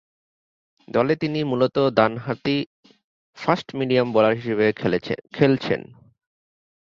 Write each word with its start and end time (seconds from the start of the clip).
দলে 0.87 1.13
তিনি 1.15 1.39
মূলতঃ 1.43 1.83
ডানহাতি 1.97 2.57
ফাস্ট-মিডিয়াম 3.37 4.07
বোলার 4.13 4.33
হিসেবে 4.35 4.65
খেলছেন। 5.33 5.81